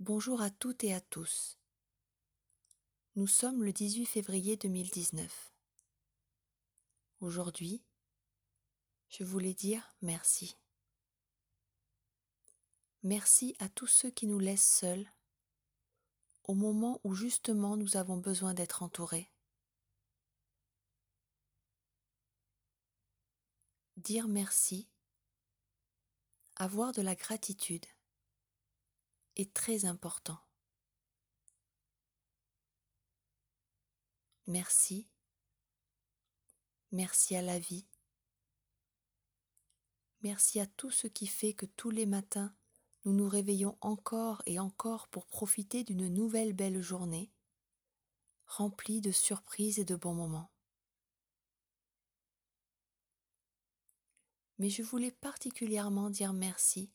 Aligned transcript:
Bonjour 0.00 0.42
à 0.42 0.50
toutes 0.50 0.84
et 0.84 0.92
à 0.92 1.00
tous. 1.00 1.58
Nous 3.14 3.26
sommes 3.26 3.62
le 3.64 3.72
18 3.72 4.04
février 4.04 4.58
2019. 4.58 5.54
Aujourd'hui, 7.20 7.82
je 9.08 9.24
voulais 9.24 9.54
dire 9.54 9.96
merci. 10.02 10.58
Merci 13.04 13.56
à 13.58 13.70
tous 13.70 13.86
ceux 13.86 14.10
qui 14.10 14.26
nous 14.26 14.38
laissent 14.38 14.70
seuls 14.70 15.10
au 16.44 16.52
moment 16.52 17.00
où 17.02 17.14
justement 17.14 17.78
nous 17.78 17.96
avons 17.96 18.18
besoin 18.18 18.52
d'être 18.52 18.82
entourés. 18.82 19.32
Dire 23.96 24.28
merci, 24.28 24.90
avoir 26.56 26.92
de 26.92 27.00
la 27.00 27.14
gratitude, 27.14 27.86
est 29.36 29.52
très 29.52 29.84
important. 29.84 30.38
Merci. 34.46 35.08
Merci 36.92 37.36
à 37.36 37.42
la 37.42 37.58
vie. 37.58 37.86
Merci 40.22 40.60
à 40.60 40.66
tout 40.66 40.90
ce 40.90 41.06
qui 41.06 41.26
fait 41.26 41.52
que 41.52 41.66
tous 41.66 41.90
les 41.90 42.06
matins, 42.06 42.54
nous 43.04 43.12
nous 43.12 43.28
réveillons 43.28 43.76
encore 43.80 44.42
et 44.46 44.58
encore 44.58 45.08
pour 45.08 45.26
profiter 45.26 45.84
d'une 45.84 46.08
nouvelle 46.08 46.52
belle 46.52 46.80
journée, 46.80 47.30
remplie 48.46 49.00
de 49.00 49.12
surprises 49.12 49.78
et 49.78 49.84
de 49.84 49.94
bons 49.94 50.14
moments. 50.14 50.50
Mais 54.58 54.70
je 54.70 54.82
voulais 54.82 55.12
particulièrement 55.12 56.08
dire 56.08 56.32
merci 56.32 56.90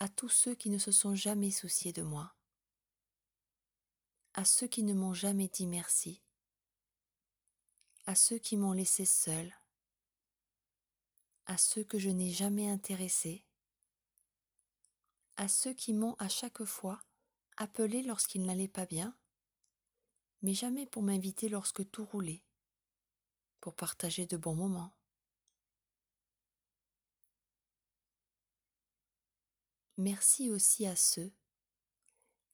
à 0.00 0.08
tous 0.08 0.28
ceux 0.28 0.54
qui 0.54 0.70
ne 0.70 0.78
se 0.78 0.92
sont 0.92 1.16
jamais 1.16 1.50
souciés 1.50 1.92
de 1.92 2.02
moi, 2.02 2.32
à 4.34 4.44
ceux 4.44 4.68
qui 4.68 4.84
ne 4.84 4.94
m'ont 4.94 5.12
jamais 5.12 5.48
dit 5.48 5.66
merci, 5.66 6.22
à 8.06 8.14
ceux 8.14 8.38
qui 8.38 8.56
m'ont 8.56 8.72
laissé 8.72 9.04
seul, 9.04 9.52
à 11.46 11.58
ceux 11.58 11.82
que 11.82 11.98
je 11.98 12.10
n'ai 12.10 12.30
jamais 12.30 12.70
intéressés, 12.70 13.44
à 15.36 15.48
ceux 15.48 15.74
qui 15.74 15.92
m'ont 15.92 16.14
à 16.20 16.28
chaque 16.28 16.62
fois 16.62 17.02
appelé 17.56 18.02
lorsqu'il 18.02 18.44
n'allait 18.44 18.68
pas 18.68 18.86
bien, 18.86 19.18
mais 20.42 20.54
jamais 20.54 20.86
pour 20.86 21.02
m'inviter 21.02 21.48
lorsque 21.48 21.90
tout 21.90 22.04
roulait, 22.04 22.44
pour 23.60 23.74
partager 23.74 24.26
de 24.26 24.36
bons 24.36 24.54
moments. 24.54 24.97
Merci 30.00 30.48
aussi 30.48 30.86
à 30.86 30.94
ceux 30.94 31.32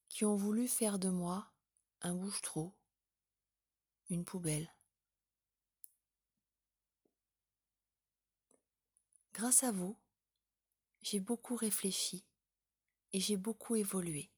qui 0.08 0.24
ont 0.24 0.34
voulu 0.34 0.66
faire 0.66 0.98
de 0.98 1.10
moi 1.10 1.52
un 2.00 2.14
bouche-trou, 2.14 2.72
une 4.08 4.24
poubelle. 4.24 4.72
Grâce 9.34 9.62
à 9.62 9.72
vous, 9.72 9.94
j'ai 11.02 11.20
beaucoup 11.20 11.54
réfléchi 11.54 12.24
et 13.12 13.20
j'ai 13.20 13.36
beaucoup 13.36 13.76
évolué. 13.76 14.30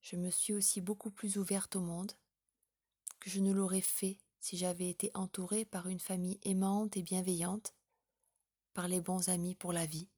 Je 0.00 0.16
me 0.16 0.30
suis 0.30 0.54
aussi 0.54 0.80
beaucoup 0.80 1.10
plus 1.10 1.36
ouverte 1.36 1.76
au 1.76 1.80
monde 1.80 2.12
que 3.20 3.28
je 3.28 3.40
ne 3.40 3.52
l'aurais 3.52 3.82
fait 3.82 4.16
si 4.40 4.56
j'avais 4.56 4.88
été 4.88 5.10
entourée 5.12 5.66
par 5.66 5.88
une 5.88 6.00
famille 6.00 6.40
aimante 6.42 6.96
et 6.96 7.02
bienveillante, 7.02 7.74
par 8.72 8.88
les 8.88 9.02
bons 9.02 9.28
amis 9.28 9.54
pour 9.54 9.74
la 9.74 9.84
vie. 9.84 10.08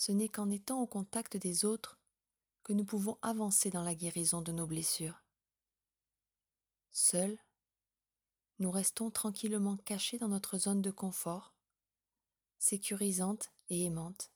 Ce 0.00 0.12
n'est 0.12 0.30
qu'en 0.30 0.48
étant 0.48 0.80
au 0.80 0.86
contact 0.86 1.36
des 1.36 1.66
autres 1.66 1.98
que 2.62 2.72
nous 2.72 2.86
pouvons 2.86 3.18
avancer 3.20 3.68
dans 3.68 3.82
la 3.82 3.94
guérison 3.94 4.40
de 4.40 4.50
nos 4.50 4.66
blessures. 4.66 5.22
Seuls, 6.90 7.38
nous 8.60 8.70
restons 8.70 9.10
tranquillement 9.10 9.76
cachés 9.76 10.16
dans 10.16 10.28
notre 10.28 10.56
zone 10.56 10.80
de 10.80 10.90
confort, 10.90 11.54
sécurisante 12.58 13.52
et 13.68 13.84
aimante. 13.84 14.32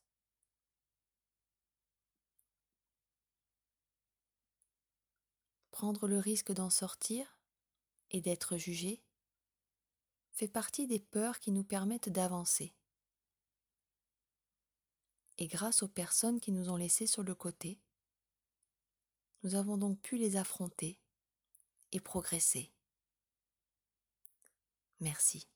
Prendre 5.71 6.09
le 6.09 6.19
risque 6.19 6.53
d'en 6.53 6.69
sortir 6.69 7.39
et 8.11 8.21
d'être 8.21 8.59
jugé 8.59 9.03
fait 10.31 10.47
partie 10.47 10.87
des 10.87 11.01
peurs 11.01 11.39
qui 11.39 11.53
nous 11.53 11.65
permettent 11.65 12.11
d'avancer 12.11 12.75
et 15.39 15.47
grâce 15.47 15.83
aux 15.83 15.89
personnes 15.89 16.41
qui 16.41 16.53
nous 16.53 16.71
ont 16.71 16.77
laissés 16.77 17.07
sur 17.07 17.23
le 17.23 17.35
côté, 17.35 17.81
nous 19.43 19.55
avons 19.55 19.77
donc 19.77 20.01
pu 20.01 20.17
les 20.17 20.37
affronter 20.37 20.99
et 21.93 22.01
progresser. 22.01 22.73
Merci. 25.01 25.47